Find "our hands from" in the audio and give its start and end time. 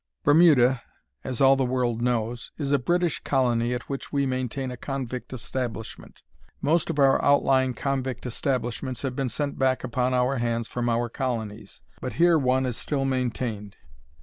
10.15-10.89